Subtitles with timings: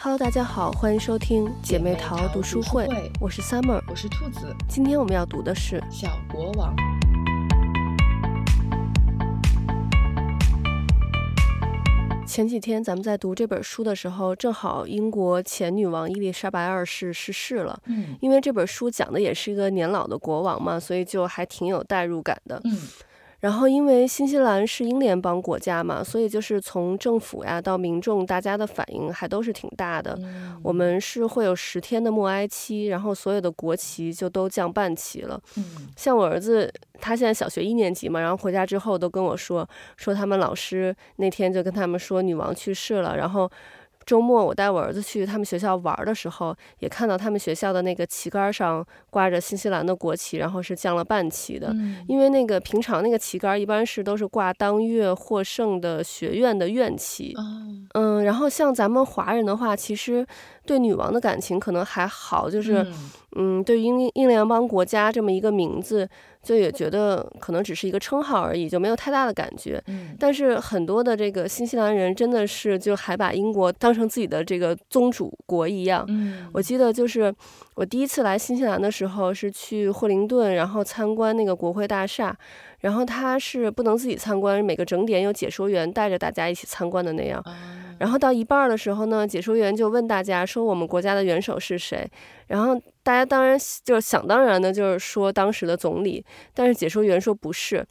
[0.00, 2.86] Hello，大家好，欢迎收听姐妹淘读书会，
[3.20, 4.54] 我是 Summer，我是兔子。
[4.68, 6.72] 今天我们要读的是《小国王》。
[12.24, 17.80] 前几天咱们在读这本书的时候，正好英国前女王伊丽莎白二世逝世了。
[17.86, 22.60] 嗯，因为这本书讲的也是一个年老的国王嘛，所以就还挺有代入感的。
[22.62, 22.78] 嗯。
[23.40, 30.18] 然后，因为新西兰是英联邦国家嘛，所以就是从政府呀到民众，大家的反应还都是挺大的。
[30.18, 35.40] 嗯、我们是会有十天的默哀期，然后所有的国旗就都降半旗了。
[35.56, 36.68] 嗯、像我儿子，
[37.00, 43.50] 他现在小学一年级嘛，然后回家之后都跟我说，说他们老师那天就跟他们说女王去世了，然后。
[44.08, 51.68] 周末我带我儿子去他们学校玩的时候，也看到他们学校的那个旗杆上挂着新西兰的国旗，然后是降了半旗的。
[51.74, 57.34] 嗯、因为那个平常那个旗杆一般是都是挂当月获胜的学院的院旗。
[57.36, 57.42] 哦、
[57.92, 60.26] 嗯，然后像咱们华人的话，其实
[60.64, 62.82] 对女王的感情可能还好，就是
[63.36, 66.08] 嗯，嗯，对于英英联邦国家这么一个名字。
[66.48, 69.82] 就也觉得可能只是一个称号而已，就没有太大的感觉。
[69.86, 76.06] 嗯，但是很多的这个新西兰人真的是就还把英国当成自己的这个宗主国一样。
[76.08, 77.30] 嗯，我记得就是
[77.74, 82.34] 我第一次来新西兰的时候是去霍灵顿，然后参观那个国会大厦。
[82.80, 87.44] 然后他是不能自己参观，每个整点有解说员带着大家一起参观的那样。
[87.98, 92.08] 然后到一半的时候呢，解说员就问大家说：“我们国家的元首是谁？”
[92.48, 96.24] 然后大家当然就是想当然的，就是说当时的总理。
[96.54, 97.84] 但是解说员说不是。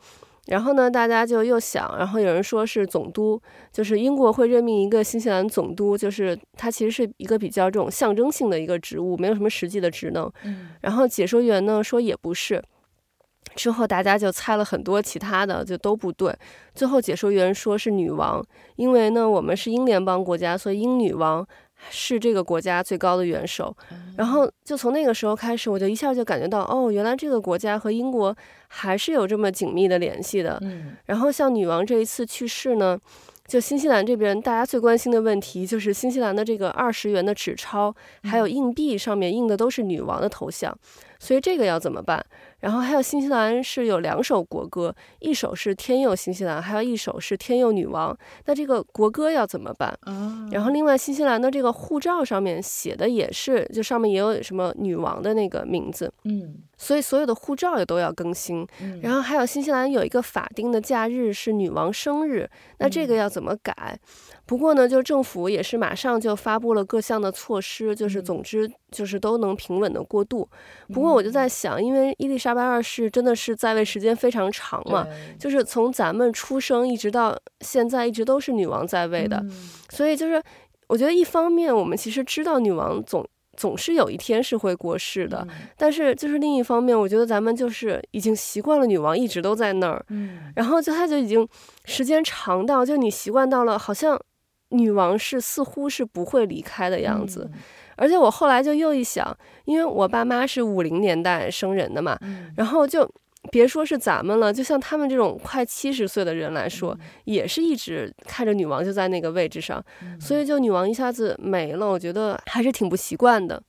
[0.47, 3.41] 然后呢，大家就又想，然后有人说是总督，
[3.73, 10.31] 就是英国会任命一个新西兰总督，就是他其实是一个比较这种象征性的一个职务，没有什么实际的职能。
[10.79, 12.63] 然后解说员呢说也不是。
[13.55, 16.35] 之后大家就猜了很多其他的，就都不对。
[16.75, 18.45] 最后解说员说是女王，
[18.75, 21.45] 因为呢我们是英联邦国家，所以英女王
[21.89, 23.75] 是这个国家最高的元首。
[24.15, 28.35] 然后就从那个时候开始，我就一下就感觉到，哦，原来这个国家和英国
[28.67, 30.61] 还是有这么紧密的联系的。
[31.05, 32.99] 然后像女王这一次去世呢，
[33.47, 40.75] 就新西兰这边大家最关心的问题就是新西兰的这个二十元的纸钞还有硬币上面印的都是女王的头像，
[41.19, 42.23] 所以这个要怎么办？
[42.59, 48.17] 然后还有新西兰是有两首国歌，一首是天佑新西兰，还有一首是天佑女王。
[48.45, 49.97] 那这个国歌要怎么办？
[50.51, 56.11] 然后另外新西兰的这个护照上面写的也是，就上面也有什么女王的那个名字。
[56.23, 58.67] 嗯，所以所有的护照也都要更新。
[59.01, 63.99] 然后还有新西兰有一个法定的假日是女王生日，那这个要怎么改？
[64.47, 70.47] 不过呢，就政府也是马上就发布了各项的措施，就是总之就是都能平稳的过渡。
[70.93, 75.05] 不过我就在想，因为伊丽莎白二世真的是在位时间非常长嘛，
[75.37, 79.45] 就是从咱们出生一直到现在，一直都是女王在位的，
[79.89, 80.41] 所以就是
[80.87, 83.27] 我觉得一方面我们其实知道女王总
[83.57, 90.05] 总是有一天是会过世的，但是就是另一方面，我觉得咱们就是已经习惯了女王一直都在那儿，
[90.55, 91.45] 然后就她就已经
[91.83, 94.17] 时间长到就你习惯到了好像。
[94.69, 97.59] 女王是似乎是不会离开的样子，嗯、
[97.95, 103.09] 而且我后来就又一想，因为我爸妈是五零年代生人的嘛，嗯、然后就
[103.51, 110.45] 别说是咱们了，就像他们这种快七十岁的人来说，嗯、也是一直看着女王就在那个位置上，嗯、所以。
[110.45, 113.61] 就女王一下子没了，我觉得还是挺不习惯的，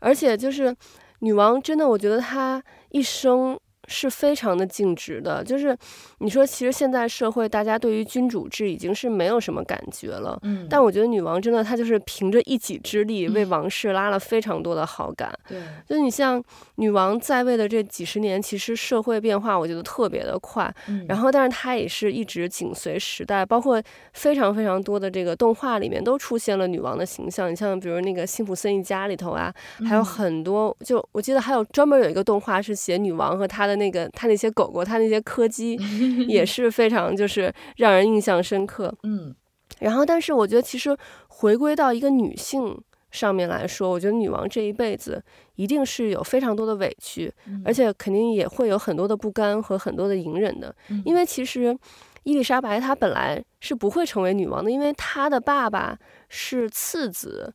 [0.00, 0.74] 而且就是
[1.20, 3.58] 女王真的，我觉得她一生。
[3.86, 5.76] 是非常的尽职的，就是
[6.18, 16.42] 你说，其实现在社会大家对于君主制已经是没有什么感觉了，嗯，但我觉得女王真的她就是凭着一己之力为王室拉了非常多的好感，对，就你像
[16.76, 23.82] 女王在位的这几十年，其实社会变化我觉得特别的快，嗯，然后但是她也是一直紧随时代，包括
[24.14, 29.52] 非常非常多的这个动画里面都出现了女王的形象，你像比如那个《辛普森一家》里头啊，
[29.86, 33.73] 还有很多，就我记得还有专门有一个动画是写女王和她的。
[33.76, 35.78] 那个他那些狗狗，他那些柯基
[36.28, 38.94] 也是非常就是让人印象深刻。
[39.02, 39.34] 嗯，
[39.80, 40.96] 然后但是我觉得其实
[41.28, 42.76] 回归到一个女性
[43.10, 45.22] 上面来说，我觉得女王这一辈子
[45.54, 47.32] 一定是有非常多的委屈，
[47.64, 50.74] 而且肯定也会有很多的不甘和很多的隐忍的。
[51.04, 51.76] 因为其实
[52.24, 55.96] 伊丽莎白她本来是不会成为女王的，因为她的爸爸
[56.28, 57.54] 是次子。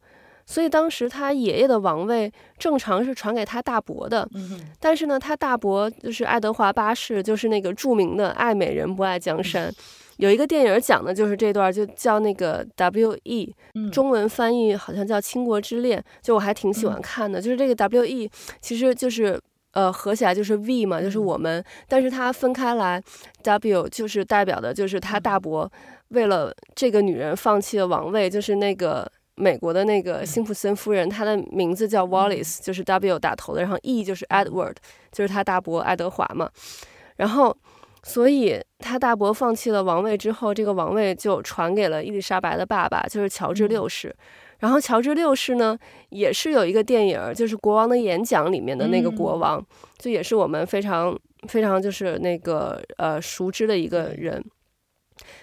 [0.49, 4.27] 所以当时他爷爷的王位正常是传给他大伯的，
[4.79, 9.71] 但是呢，他大伯就是爱德华八世，就是那个著名的爱美人不爱江山。
[10.17, 13.55] 有一个电影讲的就是这段，就叫那个 W.E.，
[13.91, 17.39] 中文翻译好像叫《倾国之恋》，就我还挺喜欢看的。
[17.39, 18.27] 就是这个 W.E.
[18.59, 19.39] 其实就是
[19.73, 22.99] 呃合起来就是 V 嘛，就是我们，但是它分开来
[23.43, 25.71] W 就是代表的就是他大伯
[26.07, 29.09] 为了这个女人放弃了王位，就是那个。
[29.39, 34.75] 美国的那个辛普森夫人，她的名字叫 Wallace，就是 W 打头的，然后 E 就是 Edward，
[35.11, 36.49] 就是他大伯爱德华嘛。
[37.15, 37.55] 然后，
[38.03, 44.13] 所以他大伯放弃了王位之后，这个王位就传给了伊丽莎白的爸爸，就是乔治六世。
[44.59, 45.77] 然后乔治六世呢，
[46.09, 49.65] 也是有一个电影，就是《国王的演讲》里面的那个国王，
[49.97, 54.43] 就也是我们非常非常就是那个呃熟知的一个人。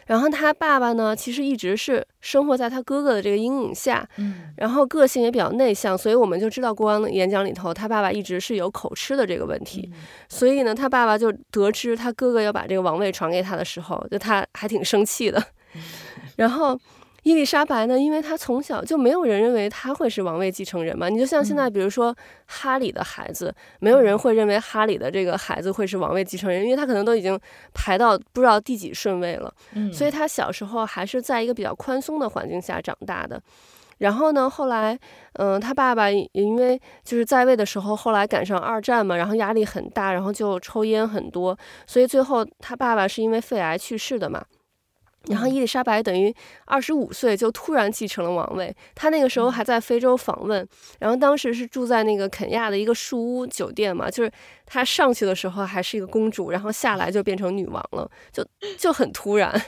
[0.07, 9.93] 然后他爸爸呢，其实一直是生活在他哥哥的这个阴影下，嗯，然后个性也比较内向，所以我们就知道国王的演讲里头，他爸爸一直是有口吃的这个问题，
[10.29, 15.43] 所以呢，他爸爸就得知他哥哥要把这个王位传给他的时候，就他还挺生气的，
[16.37, 16.79] 然后。
[17.27, 21.09] 伊丽莎白呢，因为她从小就没有人认为她会是王位继承人嘛。
[21.09, 22.15] 你就像现在，比如说
[22.47, 27.37] 哈里的孩子，没有人会认为哈里的这个孩子会是王位继承人，因为他可能都已经
[27.75, 29.53] 排到不知道第几顺位了。
[29.93, 33.43] 所以他小时候还是在一个比较宽松的环境下长大的。
[33.99, 34.97] 然后呢，后来，
[35.33, 41.59] 嗯，他爸爸也因为就是在位的时候，后来赶上二战嘛，然后压力很大，然后就抽烟很多，
[41.89, 44.45] 所以最后他爸爸是因为肺癌去世的嘛。
[45.29, 46.35] 然后伊丽莎白等于
[46.65, 50.67] 二十五岁就突然继承了王位，她那个时候还在非洲访问，
[51.01, 54.31] 然后当时是住在那个肯亚的一个树屋酒店嘛，就是
[54.65, 58.47] 她上去的时候还是一个公主，然后下来就变成女王了，就
[58.79, 59.61] 就很突然。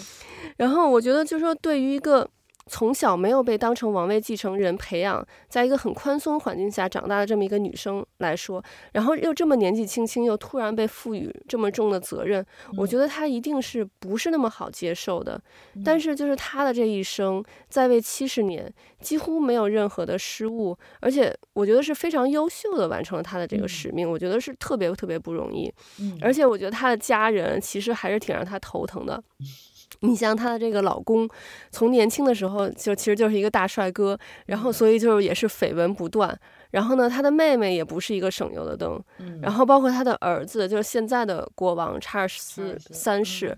[0.56, 2.28] 然后我觉得就是说对于一个。
[2.68, 12.44] 从小没有被当成王位继承人培养，在一个很宽松环境下长大的这么一个女生来说，然后又这么年纪轻轻，又突然被赋予这么重的责任，
[12.76, 15.40] 我觉得她一定是不是那么好接受的。
[15.84, 25.72] 但是就是她的这一生在位七十年，几乎没有任何的失误，而且我觉得是非常优秀的完成了她的这个使命，我觉得是特别特别不容易。
[26.20, 29.22] 而且我觉得她的家人其实还是挺让她头疼的。
[30.06, 31.28] 你像她的这个老公，
[31.70, 36.38] 从年轻的时候就其实就是一个大帅哥，然后所以就是也是绯闻不断。
[36.70, 39.02] 然后呢，她的妹妹也不是一个省油的灯。
[39.42, 43.56] 然后包括她的儿子，就是现在的国王查尔斯三世。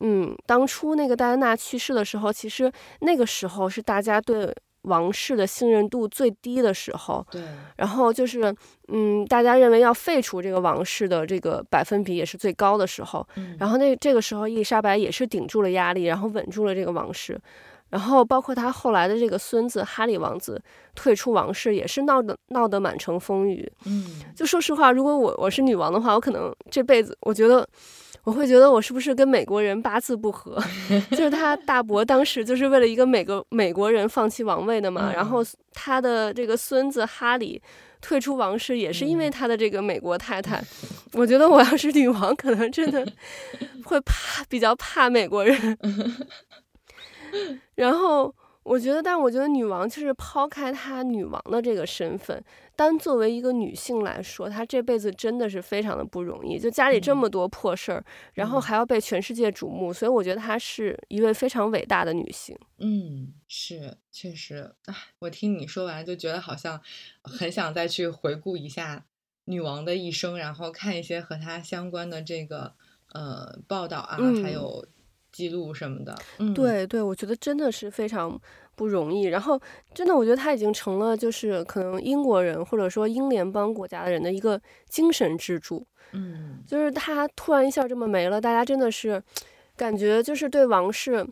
[0.00, 2.70] 嗯，当初那个戴安娜去世的时候，其实
[3.00, 4.54] 那个时候是大家对。
[4.82, 7.42] 王室的信任度最低的时候，对，
[7.76, 8.54] 然后就是，
[8.88, 17.38] 嗯，大家认为要废除这个王室的这个百分比也是最高的时候，嗯，然后那这个时候伊丽莎白也是顶住了压力，然后稳住了这个王室，
[17.90, 20.62] 然后包括他后来的这个孙子哈里王子
[20.94, 27.68] 退出王室也是闹得闹得满城风雨，嗯，就说实话，如果我我是女王的话，我可能这辈子我觉得。
[28.30, 30.56] 我会觉得我是不是跟美国人八字不合？
[31.10, 37.60] 就是他大伯当时就是为了一个美国美国人放弃王位的嘛，然后他的这个孙子哈里
[38.00, 40.62] 退出王室也是因为他的这个美国太太。
[41.14, 43.04] 我觉得我要是女王，可能真的
[43.84, 45.76] 会怕，比较怕美国人。
[47.74, 48.32] 然后。
[48.62, 52.40] 我觉得，但是我觉得女王就是抛开她女王的这个身份，
[52.80, 56.58] 单作为一个女性来说，她这辈子真的是非常的不容易。
[56.58, 62.56] 就家里这么多破事儿，然后还要被全世界瞩目，所以我觉得她是一位非常伟大的女性。
[62.78, 64.74] 嗯，是，确实。
[64.86, 66.80] 哎，我听你说完就觉得好像
[67.22, 69.04] 很想再去回顾一下
[69.44, 72.72] 女王的一生，然后看一些和她相关的这个
[73.12, 74.86] 呃报道啊，嗯、还有。
[75.32, 78.36] 记录什么的，嗯，对对，我觉得真的是非常
[78.74, 79.24] 不容易。
[79.24, 79.60] 然后，
[79.94, 85.86] 真的，我觉得他已经成了，就是可能英国人或者说英联邦国家的人的一个精神支柱。
[86.12, 89.22] 嗯，就是他突然一下这么没了，大家真的是
[89.76, 91.26] 感觉就是对王室。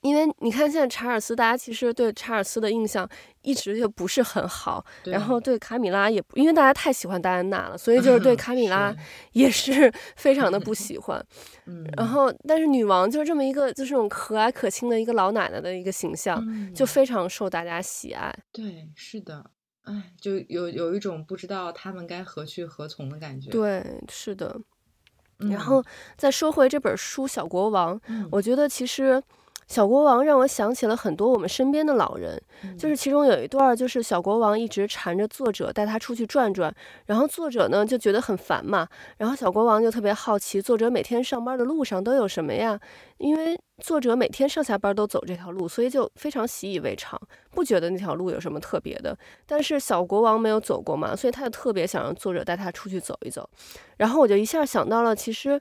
[0.00, 3.08] 因为你看，现在查尔斯，大家其实对查尔斯的印象
[3.42, 8.94] 一直就不是很好，然后对卡米拉也不，因为大家太喜欢戴安娜了，所以就是对 卡米拉
[9.32, 11.20] 也是 非常的不喜欢。
[11.66, 16.40] 嗯，然后但是女王就是这么一个就是这种和蔼可亲的一个老奶奶的一个形象，
[16.72, 18.32] 就非常受大家喜爱。
[18.52, 19.50] 对，是的，
[19.82, 23.50] 哎，就有有一种不知道他们该何去何从的感觉。
[23.50, 24.60] 对，是的。
[25.38, 25.82] 然后
[26.16, 27.98] 再说回这本书《小国王》，
[28.30, 29.20] 我觉得其实。
[29.68, 32.40] 小国王让我想起了很多我们身边的老人，
[32.78, 42.80] 就是其中有一段，就是小国王一直缠着作者带他出去转转，然后作者呢就觉得很烦嘛，然后小国王就特别好奇作者每天上班的路上都有什么呀？
[43.18, 47.20] 因为作者每天上下班都走这条路，所以就非常习以为常，
[47.50, 49.16] 不觉得那条路有什么特别的。
[49.46, 53.46] 但是小国王没有走过嘛，所以他就特别想让作者带他出去走一走。
[53.98, 55.60] 然后我就一下想到了，其实。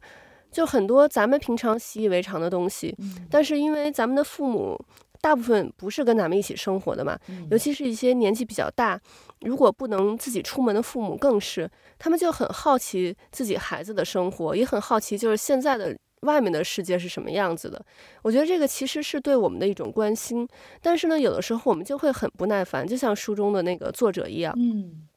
[0.52, 2.96] 就很多咱们平常习以为常的东西，
[3.30, 4.80] 但是因为咱们的父母
[5.22, 7.18] 大部分不是跟咱们一起生活的嘛，
[7.52, 9.00] 尤其是一些年纪比较大，
[9.42, 17.84] 如果不能自己出门的父母更是，他们就很好奇自己孩子的生活，也很好奇就是现在的外面的世界是什么样子的。
[18.22, 20.48] 我觉得这个其实是对我们的一种关心，
[20.82, 24.54] 但是呢，有的时候我们就会很不耐烦，就像书中的那个作者一样。
[24.58, 25.08] 嗯。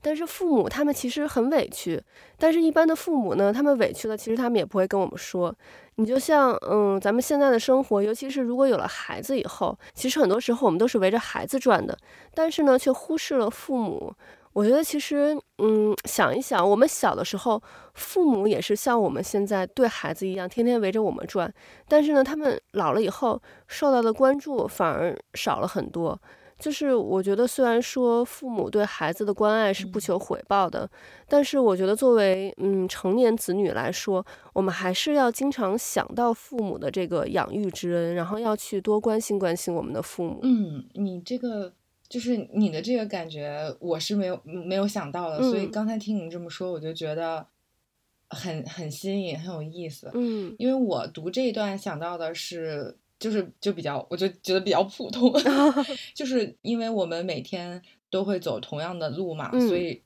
[0.00, 2.02] 但是父母他们其实很委屈，
[2.38, 5.54] 但是一般的父母呢，他们委屈了，其实他们也不会跟我们说。
[5.96, 11.98] 你就像，嗯，咱们现在的生活，尤其是如果有了孩子以后，其实很多时候我们都是围着孩子转的，
[12.34, 14.14] 但是呢，却忽视了父母。
[14.52, 17.60] 我觉得其实，嗯，想一想，我们小的时候，
[17.94, 21.52] 父母也是像我们现在对孩子一样，天天围着我们转，
[21.88, 26.20] 但是呢，他们老了以后受到的关注反而少了很多。
[26.58, 30.90] 就是我觉得，虽然说父母对孩子的关爱是不求回报的，嗯、
[31.28, 40.40] 但是我觉得作为嗯成年子女来说，我们还是要经常想到父母的这个养育之恩，然后要去多关心关心我们的父母。
[40.42, 41.72] 嗯，你这个
[42.08, 47.46] 就是你的这个感觉，我是没有没有想到的，嗯、所以刚才听你这么说，我就觉得
[48.30, 50.10] 很很新颖，很有意思。
[50.12, 52.96] 嗯，因为我读这一段想到的是。
[53.18, 55.32] 就是就比较，我就觉得比较普通，
[56.14, 60.00] 就是因为我们每天都会走同样的路嘛，嗯、所以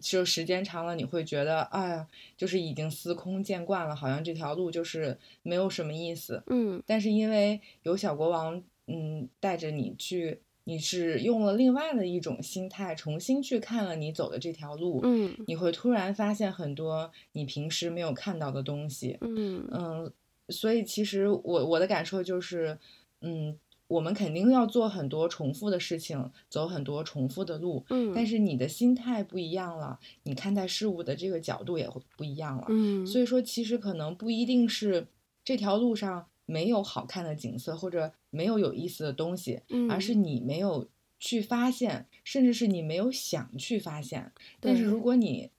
[0.00, 6.42] 就时间长了，你会觉得，哎呀，就是已经司空见惯了，好像这条路就是没有什么意思。
[6.48, 19.16] 嗯，但是因为有小国王，嗯，带着你去，你是用了另外的一种心态，重新去看了你走的这条路，嗯，你会突然发现很多你平时没有看到的东西。
[19.22, 20.12] 嗯嗯。
[20.50, 22.78] 所以其实我我的感受就是，
[23.20, 35.06] 嗯，我们肯定要做很多重复的事情，走很多重复的路，嗯，但是你的心态不一样了，你看待事物的这个角度也会不一样了，嗯，所以说其实可能不一定是
[35.44, 40.88] 这条路上没有好看的景色或者没有有意思的东西，嗯，而是你没有
[41.18, 45.50] 去发现，甚至是你没有想去发现，但是如果你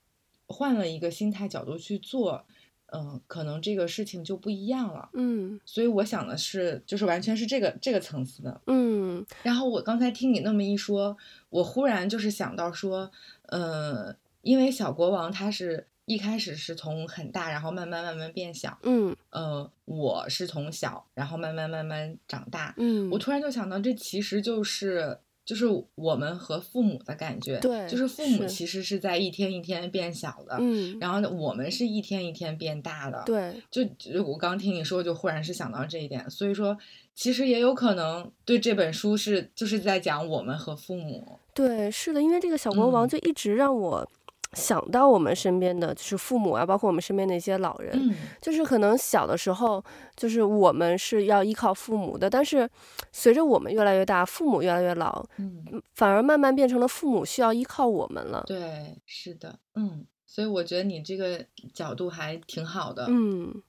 [0.48, 2.46] 换了一个心态角度去做。
[2.92, 5.10] 嗯，可能这个事情就不一样了。
[5.14, 8.62] 嗯，所以我想的是，就是完全是这个这个层次的。
[8.68, 11.18] 嗯，然后我刚才听你那么一说，
[11.50, 13.10] 我忽然就是想到说，
[13.44, 18.78] 呃，因为小国王他是一开始是从很大，然后慢慢慢慢变小。
[18.84, 22.74] 嗯，呃，我是从小，然后慢慢慢慢长大。
[22.78, 25.18] 嗯，我突然就想到，这其实就是。
[25.52, 25.66] 就是
[25.96, 36.78] 我们和父母的感觉，对，就是父母其实是在一天一天变小的，嗯，然后呢，我们是一天一天变大的，对，就就我刚听你说，就忽然是想到这一点，所以说，
[37.14, 44.10] 其实也有可能对这本书是就是在讲我们和父母，对，是的，因为这个小国王就一直让我。
[44.54, 49.84] 想到我们身边的就是父母啊，包括我们身边的一些老人，嗯，就是可能小的时候，
[50.16, 52.70] 就是我们是要依靠父母的，但是
[53.12, 58.44] 随着我们越来越大，父母越来越老，嗯，反而慢慢变成了父母需要依靠我们了。
[58.46, 63.06] 对，是的，嗯，所以我觉得你这个角度还挺好的。
[63.08, 63.64] 嗯，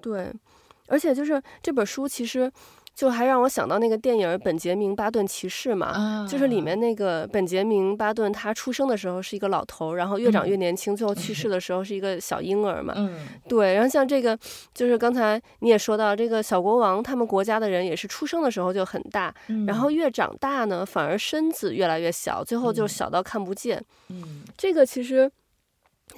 [0.00, 0.32] 对，
[0.86, 2.50] 而且就是这本书其实。
[2.94, 12.94] 就还让我想到那个电影《本杰明巴顿骑士》嘛，啊、就是里面那个本杰明巴顿，他出生的时候是一个老头，然后越长越年轻，嗯、最后去世的时候是一个小婴儿嘛。
[12.96, 13.74] 嗯，对。
[13.74, 14.38] 然后像这个，
[14.72, 23.84] 就是刚才你也说到，这个小国王他们国家的人也是出生的时候就很大，嗯、然后越长大呢，反而身子越来越小，最后就小到看不见。
[24.08, 25.30] 嗯，这个其实。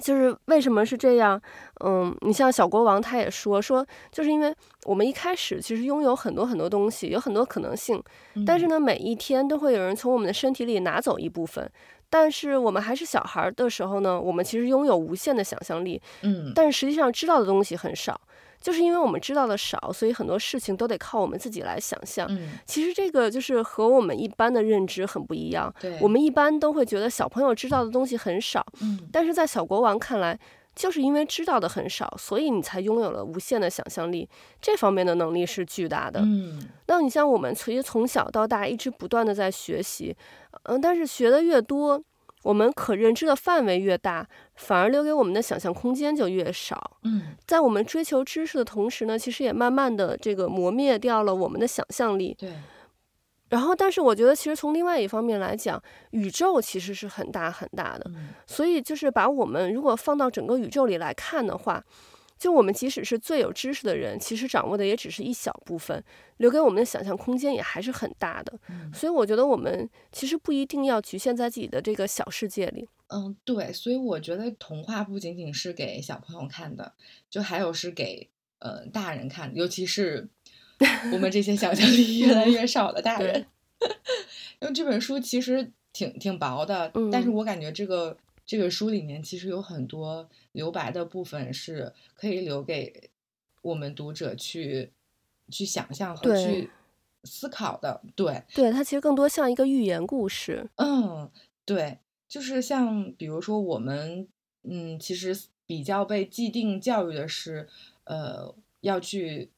[0.01, 1.39] 就是为什么是这样？
[1.83, 4.53] 嗯，你像小国王，他也说说，就是因为
[4.85, 8.01] 我们一开始其实拥有很多很多东西，有很多可能性，
[8.45, 11.69] 但是呢，每一天都会有人从我们的身体里拿走一部分。
[12.09, 18.19] 但是我们还是小孩的时候呢，我们其实拥有无限的想象力，嗯，但是实际上知道的东西很少。
[18.59, 22.27] 就是因为我们知道的少，所以很多事情都得靠我们自己来想象。
[22.29, 25.73] 嗯，其实这个就是和我们一般的认知很不一样。
[25.79, 28.65] 对，我们一般都会觉得小朋友知道的东西很少。
[28.81, 30.37] 嗯，但是在小国王看来，
[30.75, 34.27] 就是因为知道的很少，所以你才拥有了无限的想象力。
[34.59, 36.19] 这方面的能力是巨大的。
[36.21, 40.15] 嗯，那你像我们其实从小到大一直不断的在学习，
[40.63, 42.03] 嗯，但是学的越多。
[42.43, 46.97] 我们可认知的范围越大，反而留给我们的想象空间就越少。
[47.03, 52.35] 嗯，在我们追求知识的同时呢，其实也慢慢的这个磨灭掉了我们的想象力。
[52.39, 52.53] 对。
[53.49, 58.09] 然后，但是我觉得，其实从另外一方面来讲，宇宙其实是很大很大的。
[58.13, 58.29] 嗯。
[58.45, 61.83] 所以，就是把我们如果放到整个宇宙里来看的话。
[62.37, 66.03] 就我们即使是最有知识的人，其实掌握的也只是一小部分，
[66.37, 68.59] 留给我们的想象空间也还是很大的。
[68.69, 72.87] 嗯，所以我觉得我们其实不一定要局限在自己的这个小世界里。
[73.07, 76.93] 嗯，对，所以我觉得童话不仅仅是给小朋友看的，
[77.29, 78.29] 就还有是给
[78.59, 80.29] 呃大人看，尤其是
[81.11, 83.45] 我们这些想象力越来越少的大人。
[84.61, 88.15] 因为这本书其实挺挺薄的，嗯，但是我感觉这个。
[88.49, 90.25] 这个书里面其实有很多
[90.57, 93.11] 留白的部分是可以留给
[93.61, 94.91] 我们读者去
[95.51, 96.71] 去想象和去
[97.23, 98.01] 思考的。
[98.15, 100.67] 对，对，它其实更多像一个寓言故事。
[100.77, 101.29] 嗯，
[101.63, 104.27] 对，就是像比如说我们，
[104.63, 107.69] 嗯，其实比较被既定教育的是，
[108.05, 109.51] 呃，要去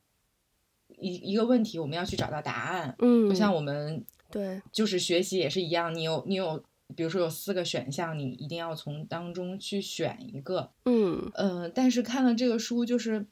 [0.97, 2.93] 一一个问题，我们要去找到答案。
[2.99, 6.61] 嗯，就像我们对，就是学习也是一样，你有你有。
[6.95, 10.71] 比如说有四个选项，你一定要从当中去选一个。
[10.85, 13.25] 嗯嗯、呃，但是看了这个书，就是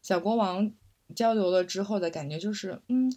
[0.00, 0.72] 小国王
[1.14, 3.12] 交流了之后的感觉，就是嗯，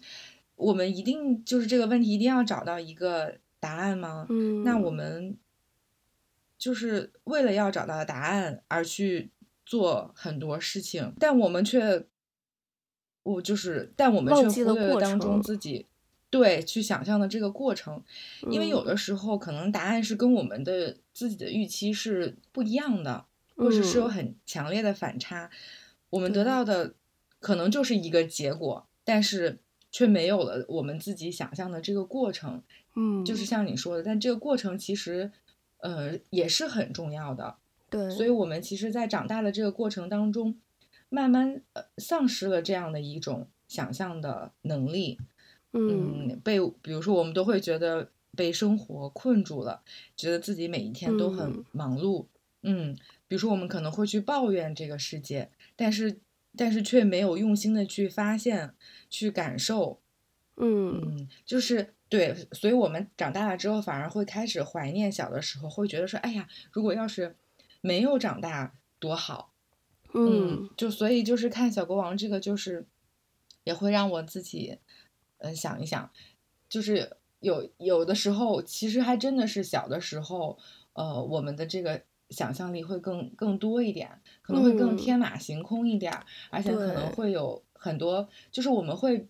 [0.54, 4.26] 我们一定就是这个问题一定要找到一个答案吗？
[4.28, 5.36] 嗯，那我们
[6.58, 9.30] 就是为了要找到答案而去
[9.64, 12.04] 做很多事情，但我们却，
[13.22, 15.86] 我就是，但我们却忽略了当中自己。
[16.38, 18.02] 对，去想象的这个过程，
[18.50, 23.24] 因为有的时候可能答案是跟我们的自己的预期是不一样的，
[23.56, 25.50] 或者是有很强烈的反差，
[26.10, 26.92] 我们得到的
[27.40, 32.62] 可能就是一个结果，但是却没有了我们自己想象的这个过程。
[32.96, 35.32] 嗯，就是像你说的，但这个过程其实，
[35.78, 37.56] 呃，也是很重要的。
[37.88, 40.58] 对，所以我们其实，在长大的这个过程当中，
[41.08, 45.18] 慢慢呃丧失了这样的一种想象的能力。
[45.78, 49.82] 嗯，被比如说，我们都会觉得被生活困住了，
[50.16, 52.26] 觉得自己每一天都很忙碌。
[52.62, 52.96] 嗯，嗯，
[53.28, 56.20] 比如说，我们可能会去抱怨这个世界，但是
[56.56, 58.74] 但是却没有用心的去发现、
[59.10, 60.00] 去感受。
[60.56, 67.36] 嗯，嗯，就是对，所以我们长大了之后，反而会开始怀念小的时候，会觉得说，哎呀，如果要是
[67.82, 69.52] 没有长大多好。
[70.14, 72.86] 嗯，嗯，就所以就是看小国王这个，就是
[73.64, 74.78] 也会让我自己。
[75.38, 76.10] 嗯，想一想，
[76.68, 80.58] 就是有有的时候，其实还真的是小的时候，
[80.94, 89.28] 呃，我们的这个想象力会更更多一点，可能会更天马行空一点，嗯、而且可能会有很多，就是我们会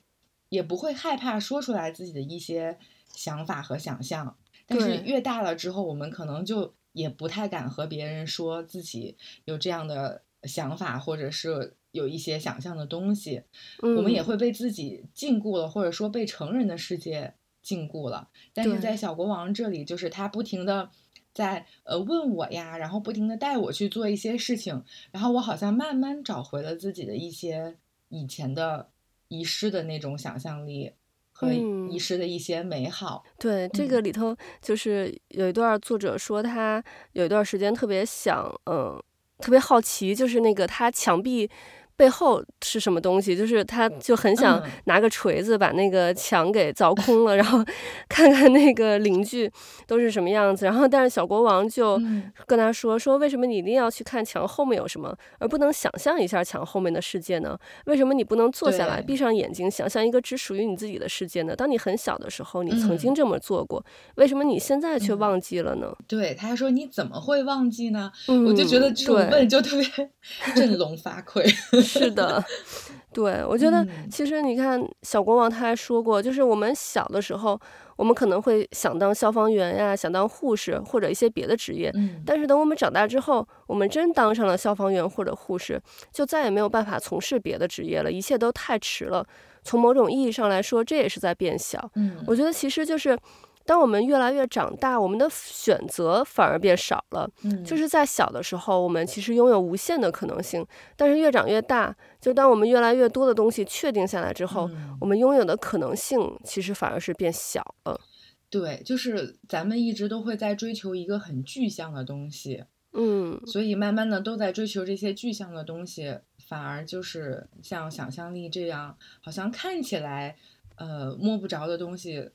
[0.49, 2.79] 也不会害怕说出来自己的一些
[3.15, 4.37] 想法和想象，
[4.67, 11.75] 但是越大了之后，我们可能就也不太敢和别人说自己有这样的想法，或者是。
[11.97, 13.43] 有一些想象的东西，
[13.81, 18.29] 我们也会被自己禁锢了，或者说被成人的世界禁锢了。
[18.55, 20.91] 但是在小国王这里，就是他不停的
[21.33, 27.77] 在呃问我呀，然后不停的带我去做一些事情，然后我好像慢慢找回了自己的一些
[28.09, 28.91] 以前的
[29.29, 30.93] 遗失的那种想象力
[31.33, 31.53] 和
[31.91, 33.25] 遗失的一些美好。
[33.27, 36.83] 嗯、对，这个里头就是有一段作者说他
[37.13, 39.03] 有一段时间特别想，嗯，
[39.39, 41.51] 特别好奇，就是那个他墙壁。
[41.97, 43.37] 背后是什么东西？
[43.37, 47.65] 就是他就很想拿个锤子把那个墙给凿空了，嗯、 然后
[48.09, 49.51] 看看那个邻居
[49.87, 50.65] 都是什么样子。
[50.67, 52.01] 然后，但是小国王就
[52.47, 57.59] 跟他说：“说为什么你一定要去看墙后面有什么，而不能想象一下墙后面的世界呢？
[57.87, 61.57] 为什么你不能坐下来，闭上眼睛，想象一个只属于你自己的世界呢？
[61.57, 70.11] 当你很小的时候，你曾经这么做过，嗯、为什么你现在却忘记了呢？”对，他还说：“你怎么会忘记呢？”嗯、我就觉得这种问就特别
[70.55, 71.43] 振聋发聩。
[71.87, 72.43] 是的，
[73.13, 77.59] 对，我觉得其实你看，小国王他还说过，就是我们小的时候，
[77.97, 81.93] 我们可能会想当消防员呀，想当护士或者一些别的职业，
[82.25, 85.81] 但是等我们长大之后，我们真当上了消防员或者护士，
[86.13, 89.27] 就再也没有办法从事别的职业了，一切都太迟了。
[89.63, 91.91] 从某种意义上来说，这也是在变小。
[91.95, 93.19] 嗯，我觉得其实就是。
[93.67, 97.29] 当我们越来越长大，我们的选择反而变少了。
[97.43, 100.65] 嗯，就是在小的时候，我们其实拥有无限的可能性，
[100.97, 108.01] 但是越长越大，就当我们越来越多的东西确定下来之后，嗯，我们拥有的可能性其实反而是变小了。
[108.49, 120.37] 对，就是咱们一直都会在追求一个很具象的东西，嗯，所以慢慢的都在追求这些具象的东西，反而就是像想象力这样，好像看起来
[120.77, 122.31] 呃摸不着的东西。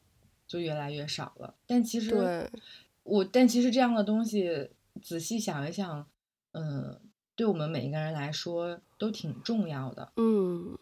[0.51, 2.13] 就越来越少了，但其实
[3.03, 4.69] 我，但其实这样的东西，
[5.01, 6.05] 仔细想一想，
[6.51, 6.99] 嗯，
[7.37, 10.11] 对我们每一个人来说都挺重要的。
[10.17, 10.77] 嗯，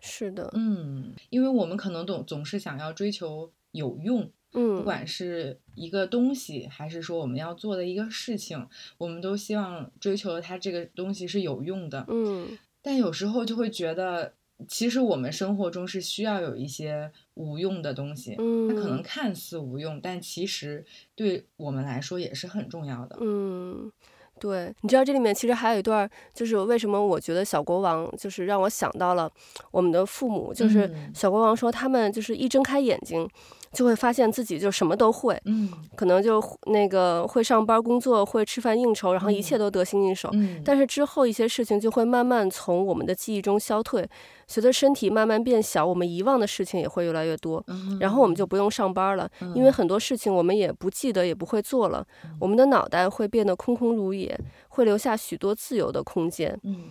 [0.00, 12.04] 是的，嗯，因为我们可能总总是想要追求有用，嗯，不管是一个东西，还是说我们要做的一个事情，我们都希望追求它这个东西是有用的。
[12.08, 14.34] 嗯，但有时候就会觉得。
[14.66, 23.18] 其实我们生活中是需要有一些无用的东西，嗯，它可能看似无用，但其实对我们来说也是很重要的。
[23.20, 23.92] 嗯，
[24.40, 29.30] 对，你知道这里面其实还有一段，就是为什么我觉得小国王就是让我想到了
[29.70, 33.28] 我们的父母，就是小国王说他们就是一睁开眼睛，
[33.72, 40.30] 就会发现自己就什么都会，嗯，可能就那个会上班、工作、会吃饭、应酬，然后一切都得心应手。
[40.32, 44.08] 嗯，但是之后一些事情就会慢慢从我们的记忆中消退，
[44.46, 47.62] 随着身体慢慢变小，我们遗忘的事情也会越来越多。
[47.66, 52.06] 嗯，然后我们就不用上班了，因为很多事情我们也不记得，也不会做了。
[52.40, 56.58] 我们的脑袋会变得空空如也，会留下许多自由的空间。
[56.64, 56.84] 嗯。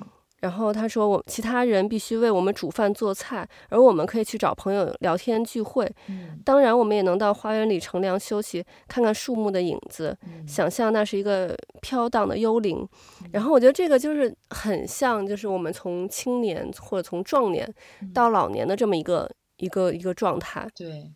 [0.45, 5.91] 然后他说，我其他人必须为我们煮饭做菜，而我们可以去找朋友聊天聚会。
[6.07, 10.15] 嗯，当然，我们也能到花园里乘凉休息，看看树木的影子，
[10.47, 12.87] 想象那是一个飘荡的幽灵。
[13.31, 17.67] 然后我觉得这个就是很像，就是我们从青年或者从壮年
[18.13, 19.27] 到老年的这么一个
[19.57, 20.69] 一个一个状态。
[20.75, 21.11] 对。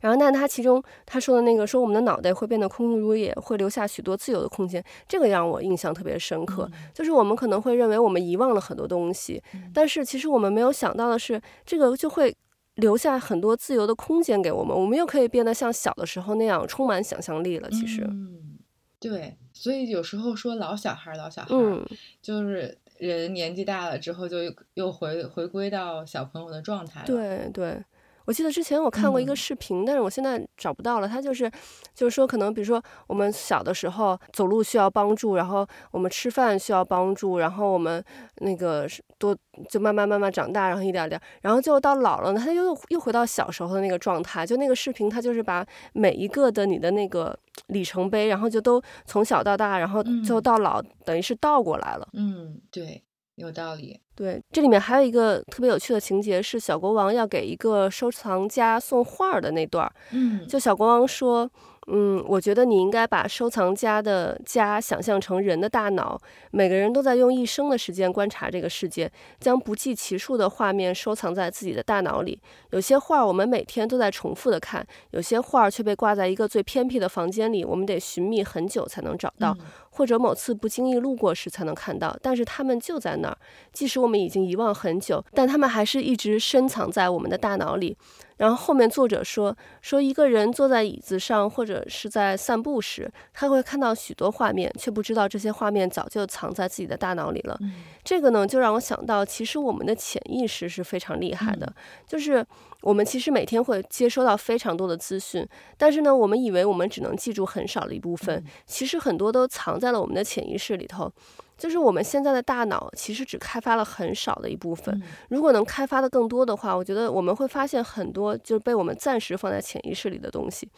[0.00, 6.68] 然后，但他其中他说的那个说我们的脑袋会变得空空如也，会留下许多自由的空间，这个让我印象特别深刻。
[6.72, 12.34] 嗯、就是我们可能会认为我们遗忘了很多东西，嗯、但是其实我们没有想到的是，这个就会
[12.74, 17.68] 留下很多自由的空间给我们，我们又可以变得像小的时候那样充满想象力了。
[17.70, 18.58] 其实，嗯，
[19.00, 21.84] 对，所以有时候说老小孩，老小孩，嗯，
[22.20, 24.38] 就是人年纪大了之后，就
[24.74, 27.06] 又回回归到小朋友的状态了。
[27.06, 27.82] 对对。
[28.26, 31.08] 我记得之前我看过一个视频，嗯、但是我现在找不到了。
[31.08, 31.50] 他就是，
[31.94, 38.04] 就是说，可能比如说我们小的时候走路需要帮助，然后我们吃饭需要帮助，然后我们
[38.38, 38.86] 那个
[39.18, 39.36] 多
[39.68, 44.44] 就慢慢慢慢长大，然后一点点，然后就到老了呢，他又又回到小时候的那个状态。
[44.44, 52.08] 就那个视频，他就是把每一个的你的那个里程碑，然后就都从小到大，然后就到老，嗯、等于是倒过来了。
[52.12, 53.02] 嗯，对。
[53.36, 61.48] 有道理，对，这里面还有一个特别有趣的情节是小国王要给一个收藏家送画的那段，嗯，就小国王说。
[61.88, 72.40] 嗯，我觉得你应该把收藏家的家想象成人的大脑，每个人都在用一生的时间观察这个世界，将不计其数的画面收藏在自己的大脑里。
[72.70, 79.56] 有些画我们每天都在重复的看，有些画却被挂在一个最偏僻的房间里，我们得寻觅很久才能找到，
[79.96, 82.16] 或者某次不经意路过时才能看到。
[82.20, 83.38] 但是它们就在那儿，
[83.72, 87.96] 即使我们已经遗忘很久，但它们还是一直深藏在我们的大脑里。
[88.36, 97.56] 然后后面作者说说一个人坐在椅子上或者是在散步时，他会看到许多画面，却不知道这些画面早就藏在自己的大脑里了。
[97.62, 97.72] 嗯、
[98.04, 101.74] 这个呢，就让我想到，其实我们的潜意识是非常厉害的，嗯、
[102.06, 102.44] 就是
[102.82, 111.10] 我们其实每天会接收到非常多的资讯，但是呢，我们以为我们只能记住很少的一部分，嗯、其实很多都藏在了我们的潜意识里头。
[111.58, 120.68] 就是我们现在的大脑其实只开发了很少的一部分，如果能开发的更多的话，我觉得我们会发现很多就是被我们暂时放在潜意识里的东西。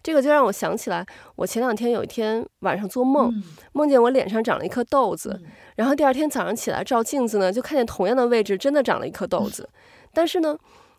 [0.00, 3.32] 这个就让我想起来，我前两天有一天晚上做梦，
[3.72, 5.42] 梦见我脸上长了一颗痘子，
[5.74, 9.68] 然后第二天早上起来照镜子呢，就看见同样的位置真的长了一颗痘子。
[10.14, 10.56] 但是呢，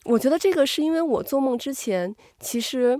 [0.10, 3.00] 我觉得这个是因为我做梦之前其实。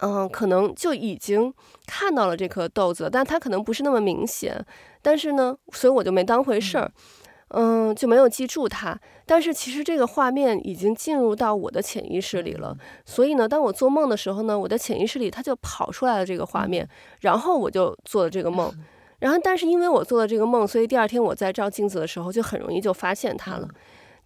[0.00, 1.54] 嗯，可能就已经
[1.86, 4.66] 看到了这颗豆子，但它可能不是那么明显。
[5.00, 6.90] 但是呢，所以我就没当回事儿，
[7.50, 8.98] 嗯，就没有记住它。
[9.24, 12.76] 但是其实这个画面已经进入到我的潜意识里了。
[13.04, 16.88] 所以呢，当我做梦的时候呢，我的潜意识里它就跑出来了这个画面，
[17.20, 18.68] 然后我就做了这个梦。
[19.20, 23.68] 然后，但是因为我做了这个梦，所以第二天我在照镜子的时候就很容易就发现它了。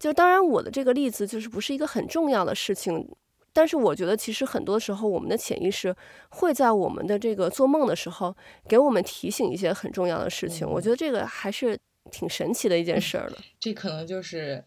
[0.01, 3.07] 就当然，我的这个例子就是不是一个很重要的事情。
[3.53, 5.95] 但是我觉得，其实很多时候，我们的潜意识
[6.29, 8.35] 会在我们的这个做梦的时候，
[8.67, 10.67] 给我们提醒一些很重要的事情。
[10.67, 11.77] 我觉得这个还是
[12.09, 13.37] 挺神奇的一件事儿了。
[13.59, 14.63] 这可能就是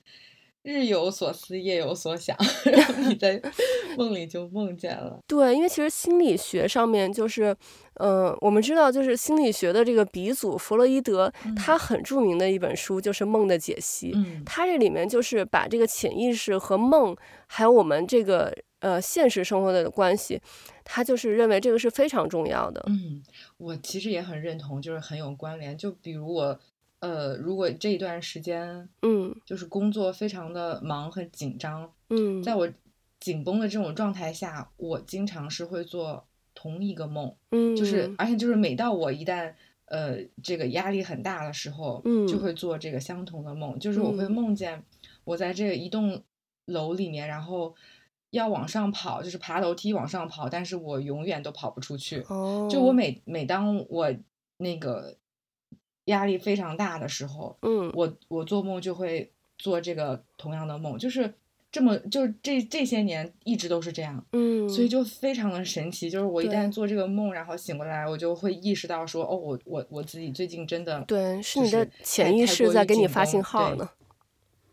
[0.65, 3.41] 日有所思，夜有所想， 然后你在
[3.97, 5.21] 梦里就梦见了。
[5.29, 7.55] 对，因为其实心理学上面就是，
[8.01, 14.13] 嗯、呃，我们知道，就是心理学的这个鼻祖弗洛伊德，他很著名的一本书就是《梦的解析》。
[14.17, 17.15] 嗯，他这里面就是把这个潜意识和梦，
[17.47, 18.53] 还有我们这个。
[18.81, 20.39] 呃，现实生活的关系，
[20.85, 22.85] 他就是认为这个是非常重要的。
[22.87, 23.23] 嗯，
[23.57, 25.75] 我其实也很认同，就是很有关联。
[25.75, 26.61] 就比如我，
[27.05, 32.69] 呃，如果这一段时间，嗯，就是工作非常的忙和紧张，嗯，在我
[33.21, 38.15] 紧绷的这种状态下，我经常是会做同一个梦，嗯，就是。
[38.17, 39.53] 而且就是每到我一旦
[39.87, 42.39] 呃这个压力很大的时候，嗯，就。
[42.39, 44.83] 会做这个相同的梦，就是我会梦见
[45.25, 46.23] 我在这一栋
[46.65, 47.75] 楼里面，然后。
[48.31, 52.21] 要往上跑，就是爬楼梯往上跑，但是我永远都跑不出去。
[52.29, 54.13] 哦，就我每每当我
[54.57, 55.17] 那个
[56.07, 61.35] 压力非常大的时候，嗯，我我做梦就会做这个同样的梦，就是
[61.73, 66.09] 这么就是这这些年一直都是这样，嗯，所以就非常的神奇。
[66.11, 73.91] 就是我一旦做这个梦，然后醒过来，我就会意识到说，哦，我我我自己最近真的对，是你的潜意识在给你发信号呢。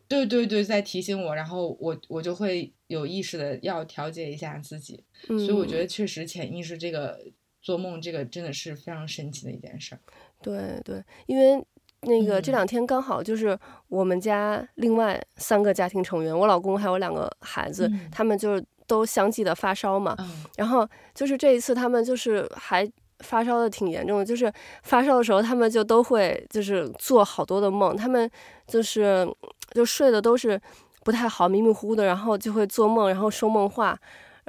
[0.07, 5.01] 对对对，在提醒我，然后我我就会有意识的要调节一下自己。
[5.29, 7.17] 嗯，所以我觉得确实潜意识这个
[7.61, 10.01] 做梦这个真的是非常神奇的一件事儿。
[10.41, 11.63] 对对，因为
[12.01, 20.15] 那个这两天刚好就是我们家另外三个家庭成员，嗯、我老公还有两个孩子，嗯、他们就是都相继的发烧嘛。
[20.19, 22.89] 嗯、然后就是这一次他们就是还。
[23.23, 24.51] 发烧的挺严重的，就是
[24.81, 28.27] 发烧的时候，他们就都会就是做好多的梦，他们
[28.65, 29.31] 就是
[29.75, 30.59] 就睡的都是
[31.03, 33.95] 不太好，迷迷糊糊的，然后就会做梦，然后说梦话，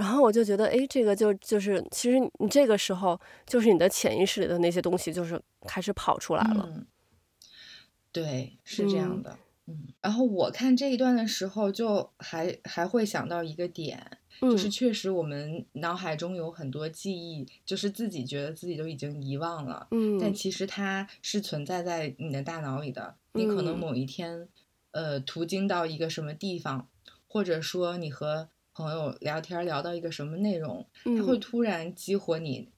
[0.03, 6.69] 然后我就觉得，哎，这个就就是其实你这个时候就是你的潜意识里的那些东西就是开始跑出来了。
[6.69, 6.87] 嗯，
[8.11, 9.31] 对，是这样的。
[9.31, 9.39] 嗯
[9.69, 23.15] 嗯，然后我看这一段的时候，就还还会想到一个点，嗯、就是确实我们脑海中有很多记忆，就是自己觉得自己都已经遗忘了，嗯，但其实它是存在在你的大脑里的。
[23.35, 24.49] 你可能某一天，
[24.91, 26.89] 嗯、呃，途经到一个什么地方，
[27.29, 32.69] 或者说你和朋友聊天聊到一个什么内容，嗯、它会突然激活你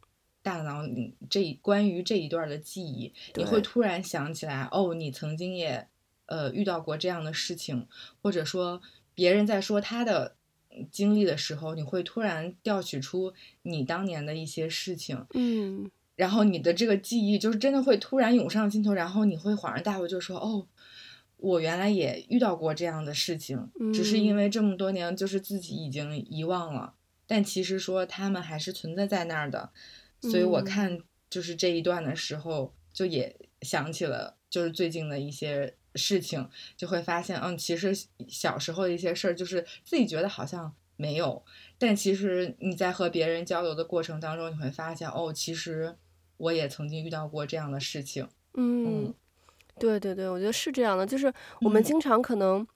[0.43, 5.89] 大脑里这关于这一段的记忆，你会突然想起来，哦，你曾经也。
[6.27, 7.87] 呃，遇到过这样的事情，
[8.23, 8.81] 或者说
[9.15, 10.37] 别人在说他的
[10.91, 20.67] 经历的时候，你会突然调取出你当年的一些事情，嗯，然后你的这个记忆就是真的会突然涌上心头，然后你会恍然大悟，就说哦，
[21.45, 26.95] 我原来也遇到过这样的事情，嗯，只是因为这么多年就是自己已经遗忘了，
[27.27, 29.71] 但其实说他们还是存在在那儿的，
[30.21, 35.75] 所以我看就是这一段的时候，就也想起了就是最近的一些。
[35.97, 41.45] 事情就会发现，嗯，其实小时候的一些事儿，就是自己觉得好像没有，
[41.79, 45.95] 但其实你在和别人交流的过程当中，你会发现，哦，其实
[46.37, 48.29] 我也曾经遇到过这样的事情。
[48.55, 49.15] 嗯，嗯
[49.79, 52.67] 对对对，我觉得是这样的，就是我们经常可能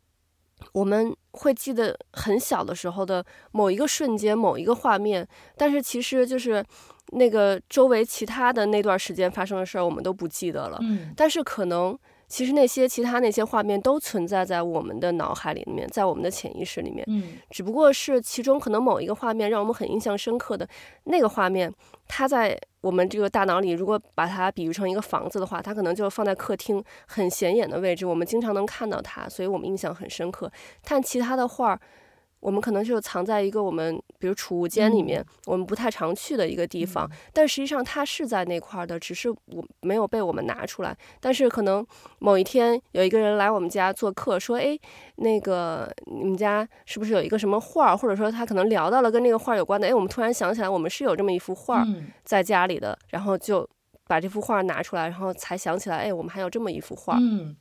[0.72, 6.64] 我们会记得很小的时候的某一个瞬间、某一个画面，但是其实就是
[7.12, 10.78] 那个周围其他的那段时间发生的事儿，我们都不记得了。
[10.82, 11.98] 嗯，但是可能。
[12.28, 17.04] 其实那些其他那些画面都存在在我们的脑海里面，在我们的潜意识里面。
[17.08, 20.68] 嗯，只不过是其中可能某一个画面让我们很印象深刻的
[21.04, 21.72] 那个画面，
[22.06, 30.52] 它在我们这个大脑里，如果把它比喻成一个房子的话，它可能就放在客厅很显眼的位置，我们经常能看到它，所以我们印象很深刻。
[30.84, 31.80] 但其他的画。
[32.40, 40.96] 我们可能就藏在一个我们，比如储物间里面，我们不太常去的一个地方，但实际上它是在那块的，只是我没有被我们拿出来。
[41.20, 41.84] 但是可能
[42.20, 44.78] 某一天有一个人来我们家做客，说：“哎，
[45.16, 47.96] 那个你们家是不是有一个什么画？
[47.96, 49.88] 或者说他可能聊到了跟那个画有关的。
[49.88, 51.84] 哎，我们突然想起来，我们是有这么一幅画
[52.24, 53.68] 在家里的，然后就
[54.06, 57.18] 把这幅画拿出来，然后才想起来，哎，我们还有这么一幅画。
[57.20, 57.56] 嗯，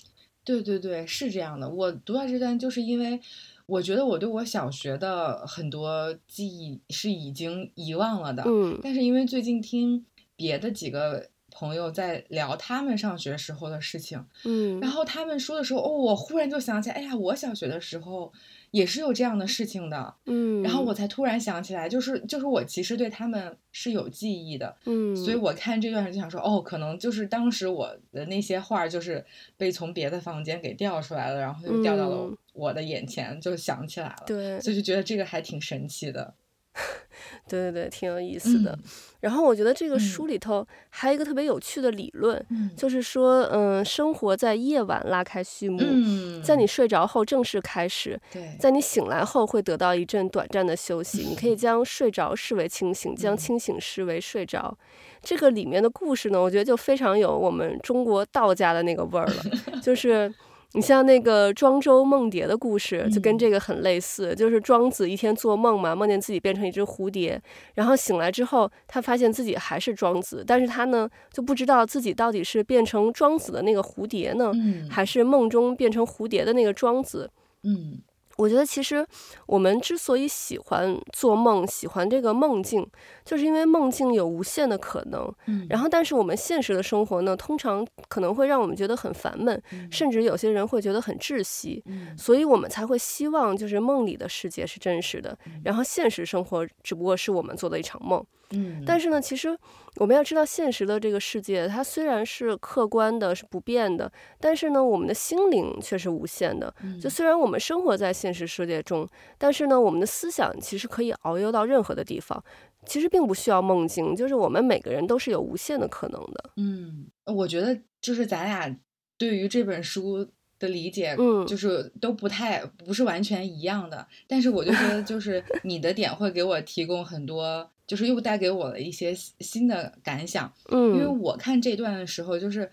[0.46, 1.68] 对对对，是这样的。
[1.68, 3.20] 我读到这段就是因为。
[3.68, 18.32] 我觉得我对我小学的很多记忆是已经遗忘了的，嗯，但是因为最近听别的几个朋友在聊他们上学时候的事情，嗯，然后他们说的时候，哦，我忽然就想起来，哎呀，我小学的时候。
[18.72, 36.34] 也是有这样的事情的，嗯，然后我才突然想起来，就是就是我其实对他们是有记忆的，嗯，所以我看这段时就想说，哦，可能就是当时我的那些画就是被从别的房间给调出来了，然后又调到了我的眼前，嗯、就想起来了，对，所以就觉得这个还挺神奇的。
[37.50, 38.72] 对对对，挺有意思的。
[38.72, 38.84] 嗯、
[39.22, 48.20] 然后我觉得这个书里头还有一个特别有趣的理论，嗯、就是说，嗯，生活在夜晚拉开序幕，嗯、在你睡着后正式开始，
[48.60, 51.24] 在你醒来后会得到一阵短暂的休息。
[51.24, 54.78] 你可以将睡着视为清醒，将清醒视为睡着。
[55.24, 59.44] 这个里面的故事呢，我觉得就非常有我们中国道家的那个味儿了，
[59.82, 60.34] 就是。
[60.74, 67.42] 你像那个庄周梦蝶的故事，就跟这个很类似，嗯、就是庄子一天做梦嘛，梦见自己变成一只蝴蝶，
[67.76, 77.32] 然后醒来之后，他发现自己还是庄子，但是他呢就不知道自己到底是变成庄子的那个蝴蝶呢，嗯、还是梦中变成蝴蝶的那个庄子。
[77.64, 78.00] 嗯。
[78.38, 79.06] 我觉得其实
[79.48, 82.88] 我们之所以喜欢做梦，喜欢这个梦境，
[83.26, 85.32] 就是因为梦境有无限的可能。
[85.48, 91.84] 嗯，然后但是我们现实的生活呢，通常可能会让我们觉得很烦闷，嗯，甚至有些人会觉得很窒息。
[91.88, 98.24] 嗯，所以我们才会希望就是梦里的世界是真实的，然后现实生活只不过是我们做的一场梦。
[98.52, 99.58] 嗯，但是呢，其实
[99.96, 106.74] 我们要知道，现实的这个世界，它虽然是客观的，是不变的，但是呢，我们的心灵却是无限的。
[107.02, 109.08] 就虽然我们生活在现实世界中，
[109.38, 112.42] 但是呢，我们的思想其实可以遨游到任何的地方，
[112.86, 116.52] 其实并不需要梦境，就是我们每个人都是有无限的可能的。
[116.56, 118.80] 嗯，我觉得就是咱俩
[119.18, 120.26] 对于这本书
[120.60, 124.08] 的理解，嗯，就是都不太不是完全一样的。
[124.28, 130.54] 但是我就觉得，就是你的点会给我提供很多，就是又带给我了一些新的感想。
[130.70, 132.70] 嗯，因为我看这段的时候，就是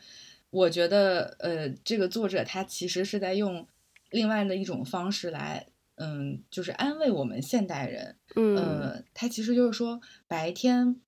[0.50, 3.66] 我觉得，呃，这个作者他其实是在用
[4.10, 8.16] 另外的一种方式来，嗯，就是安慰我们现代人。
[8.34, 11.00] 嗯，呃，他其实就是说，白天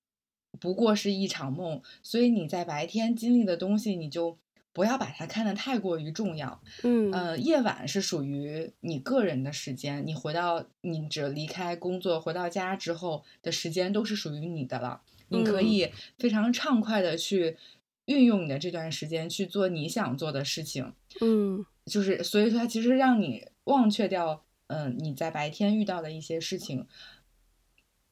[0.61, 4.39] 不过是一场梦，所以你在白天经历的东西，你就。
[4.77, 17.57] 不要把它看得太过于重要，嗯，呃，夜晚是属于你个人的时间，你回到你只离开工作回到家之后的时间都是属于你的了，你可以非常畅快的去
[18.05, 26.87] 运用你的这段时间去做你想做的事情，嗯，就是所以说它其实让你忘却掉，嗯、呃，你在白天遇到的一些事情。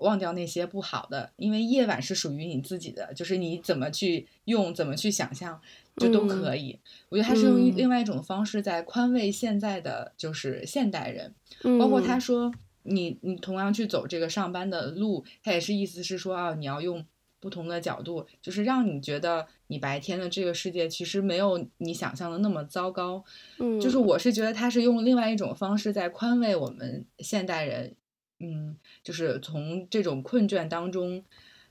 [0.05, 5.59] 忘掉那些不好的，因为夜晚是属于你自己的，就是你怎么去用，怎么去想象，
[5.97, 6.73] 就都可以。
[6.73, 17.05] 嗯、我觉得他是用另外一种方式在宽慰现在的就是现代人，嗯、包括他说你你同样去走这个上班的路，他也是意思是说啊，你要用
[17.41, 23.25] 不同的角度，就是让你觉得你白天的这个世界其实没有你想象的那么糟糕。
[23.59, 27.95] 嗯，就是我是觉得他是用另外一种方式在宽慰我们现代人。
[28.41, 31.25] 嗯，就是从这种困倦当中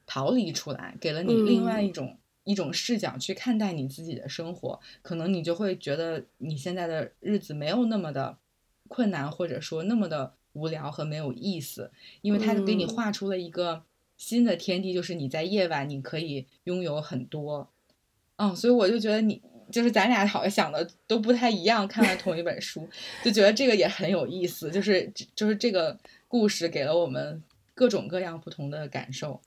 [0.07, 8.37] 逃离出来，给了你另外一种、嗯、一种视角去看待你自己的生活，可能你就会觉得你现在的日子没有那么的
[8.87, 13.83] 困难，或者说那么的无聊和没有意思，因为他给你画出了一个
[14.17, 17.69] 新的天地，就是你在夜晚你可以拥有很多。
[18.37, 22.89] 嗯，所以我就觉得你就是咱俩好像想的都不太一样，看了同一本书，
[23.23, 25.99] 就觉得这个也很有意思，就是就是这个。
[26.33, 27.43] 故事给了我们
[27.75, 29.39] 各种各样不同的感受，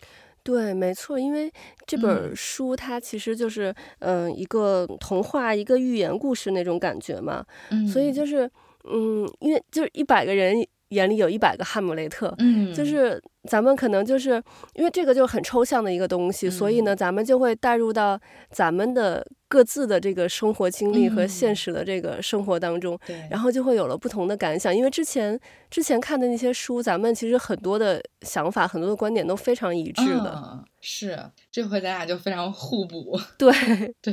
[0.44, 1.52] 对，没错，因为
[1.84, 8.48] 这本书它其实就是嗯、呃、一个童话，一个寓言故事那种感觉嘛，嗯，所以就是
[8.84, 14.42] 嗯，因为就是一百个人眼里有一百个哈姆雷特，嗯，就是咱们可能就是
[14.74, 18.18] 因为这个就很抽象的一个东西，嗯，所以呢，咱们就会带入到
[18.50, 24.74] 咱们的各自的这个生活经历和现实的这个生活当中，对，然后就会有了不同的感想。
[24.74, 30.40] 因为之前之前看的那些书，咱们其实很多的想法、很多的观点都非常一致的。
[30.40, 31.18] 嗯，是，
[31.50, 33.18] 这回咱俩就非常互补。
[33.36, 33.50] 对，
[34.00, 34.12] 对，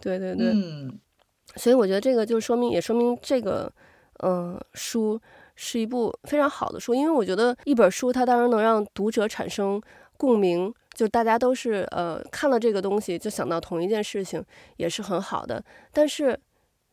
[0.00, 0.98] 对，对，对，嗯。
[1.56, 3.70] 所以我觉得这个就说明，也说明这个，
[4.20, 5.20] 嗯、呃，书。
[5.56, 9.80] 是一部非常好的书，因为我觉得一本书它当然能让读者产生
[10.16, 14.44] 共鸣，就大家都是呃看了这个东西就想到同一件事情，
[14.76, 15.62] 也是很好的。
[15.92, 16.38] 但是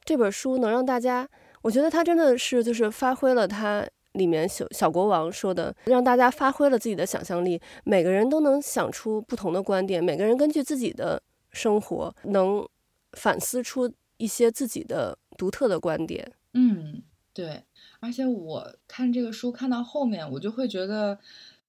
[0.03, 1.27] 这本书能让大家，
[1.61, 11.21] 我觉得它真的是就是发挥了它里面小小国王说的，让大家发挥了自己的想象力，每个人都能想出不同的观点，每个人根据自己的
[11.51, 12.65] 生活能
[13.13, 16.31] 反思出一些自己的独特的观点。
[16.53, 17.01] 嗯，
[17.33, 17.63] 对。
[18.03, 21.17] 而且我看这个书看到后面，我就会觉得，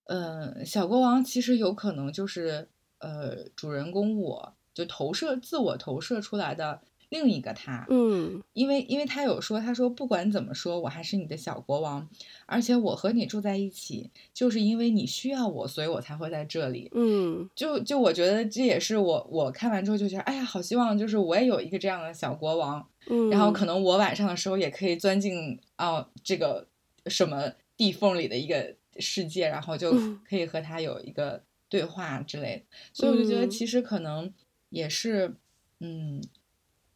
[0.06, 2.68] 呃，小国王其实有可能就是
[2.98, 6.80] 呃，主人公我就投射自我投射出来的
[7.14, 7.86] 另一个他。
[7.88, 12.08] 嗯，因为因为他有说，他说不管怎么说，我还是你的小国王，
[12.46, 16.90] 而且我和你住在一起，就是因为你需要我，所以我才会在这里。
[16.92, 22.84] 嗯，就就我觉得这也是我我看完之后就觉得，哎呀，好希望就是我也有一个这样的小国王。
[23.06, 26.66] 嗯，然后可能我晚上的时候也可以钻进哦这个
[27.06, 29.92] 什么地缝里的一个世界，然后就
[30.28, 32.62] 可以和他有一个对话之类的。
[32.92, 34.32] 所以我就觉得其实可能
[34.70, 35.36] 也是
[35.80, 36.22] 嗯，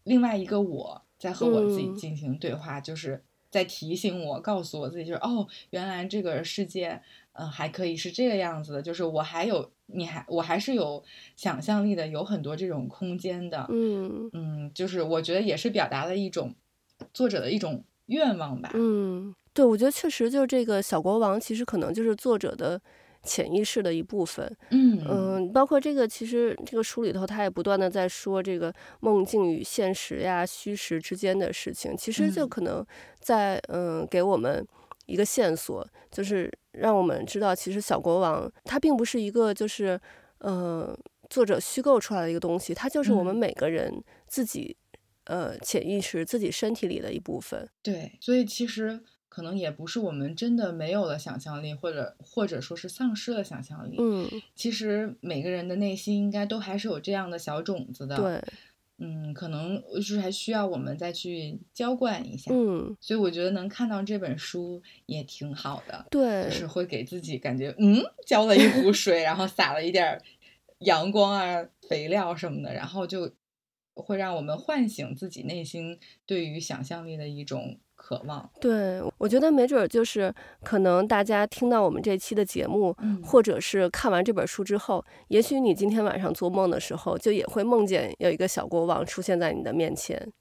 [0.09, 7.01] 另外一个我在和我自己进行对话，就是在提醒我，告诉我自己，就是哦，原来这个世界
[7.33, 9.71] 嗯还可以是这个样子的，就是我还有。
[9.90, 11.03] 你还我还是有
[11.35, 16.55] 想象力的，有很多这种空间的，嗯嗯，就是我觉得也是表达了一种
[17.14, 18.71] 作者的一种愿望吧。
[18.75, 22.79] 嗯，对，我觉得确实就是这个小国王，其实可能就是作者的
[23.22, 24.57] 潜意识的一部分。
[24.70, 32.85] 嗯嗯，包括这个，其实这个书里头他也不断的在说这个梦境与现实呀、虚实之间的事情，其实就可能
[33.20, 34.66] 在嗯，嗯给我们。
[35.07, 39.98] 一个线索就是让我们知道，其实小国王他并不是一个就是，
[40.40, 40.94] 呃，
[41.31, 43.90] 作者虚构出来的一个东西，它就是我们每个人
[44.26, 44.76] 自己，
[45.24, 47.66] 嗯、呃，潜意识自己身体里的一部分。
[47.83, 49.00] 对，所以其实
[49.39, 53.95] 可能也不是我们真的没有了想象力，或者或者说是丧失了想象力。
[54.01, 58.17] 嗯，其实每个人的内心应该都还是有这样的小种子的。
[58.17, 58.43] 对。
[58.97, 62.51] 嗯，可能就是还需要我们再去浇灌一下。
[62.53, 66.07] 嗯，所以我觉得能看到这本书也挺好的。
[66.11, 70.21] 对，就是会给自己感觉，嗯，浇了一壶水，然后撒了一点
[70.81, 73.31] 阳光啊、肥料什么的，然后就
[73.95, 78.49] 会让我们唤醒自己内心对于想象力的一种渴望。
[78.61, 80.33] 对，我觉得没准就是
[80.63, 90.33] 可能大家听到我们这期的节目，嗯，或者是看完这本书之后，也许你今天晚上做梦的时候，就也会梦见有一个小国王出现在你的面前。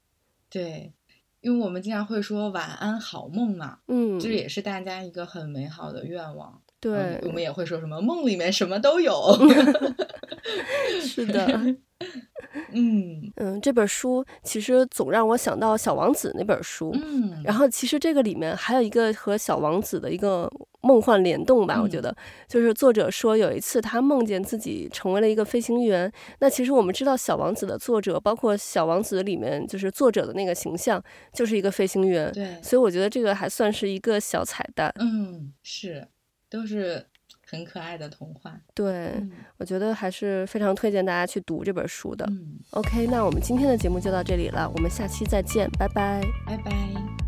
[0.48, 0.92] 对，
[1.40, 6.62] 因为我们经常会说晚安好梦嘛，嗯，这也是大家一个很美好的愿望。
[6.80, 9.12] 对，嗯，我们也会说什么梦里面什么都有。
[11.02, 11.46] 是的，
[12.72, 13.32] 嗯。
[13.36, 22.14] 嗯，这本书其实总让我想到《小王子》那本书，嗯，然后其实这个里面还有一个和《小王子》的一个梦幻联动吧，我觉得，
[22.48, 36.08] 就是作者说有一次他梦见自己成为了一个飞行员，那其实我们知道《小王子》的作者，包括《小王子》里面就是作者的那个形象，就是一个飞行员，对，所以我觉得这个还算是一个小彩蛋，嗯，是。
[36.50, 37.04] 都是
[37.50, 42.26] 很可爱的童话，对、嗯，我觉得还是非常推荐大家去读这本书的。
[42.28, 47.27] 嗯，OK，那我们今天的节目就到这里了，我们下期再见，拜拜，拜拜。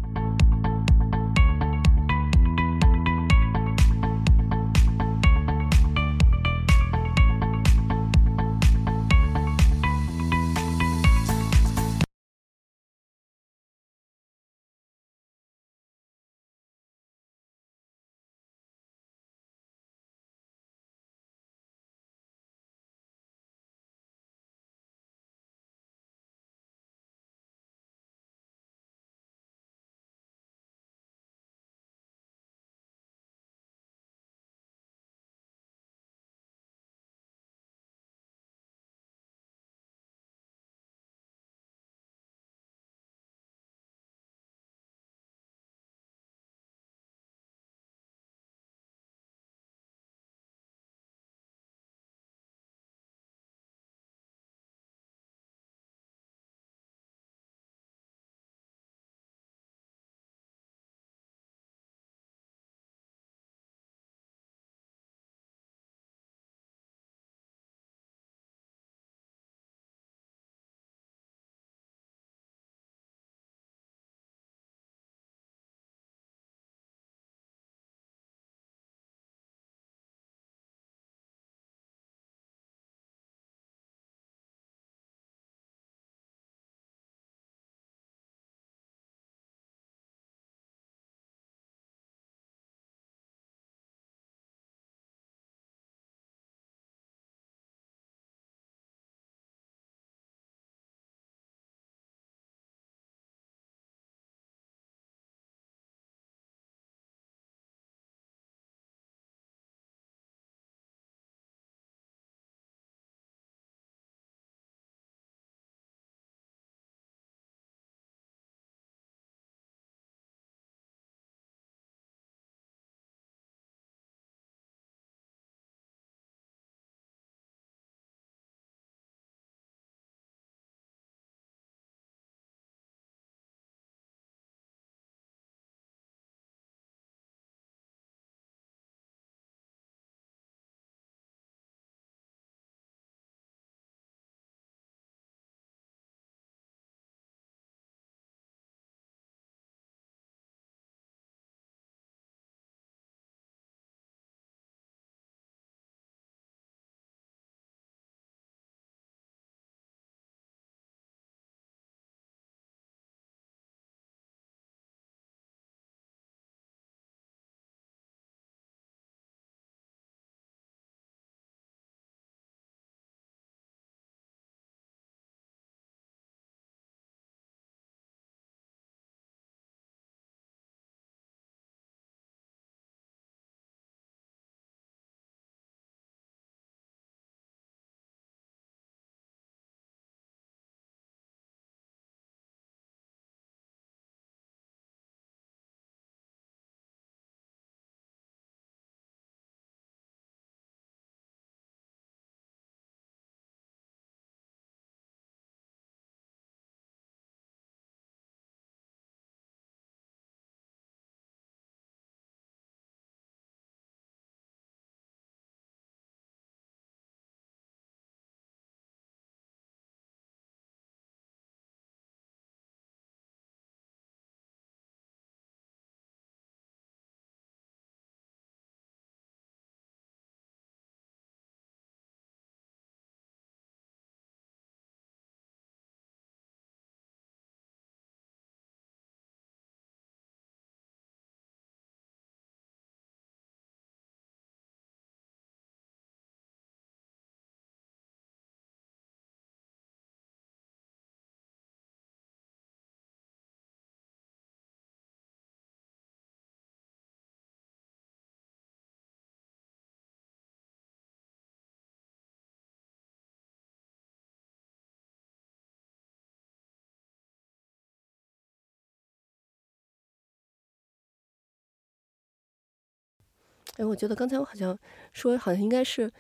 [273.80, 274.78] 哎，我觉得刚才我好像
[275.14, 276.12] 说，好像应该是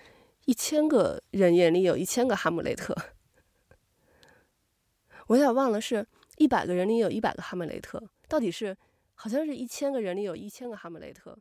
[0.46, 2.96] 一千个人眼里有一千个哈姆雷特。
[5.26, 6.06] 我有点忘了，是
[6.38, 8.74] 一百个人里有一百个哈姆雷特，到底是
[9.14, 11.38] 好像是一千个人里有一千个哈姆雷特。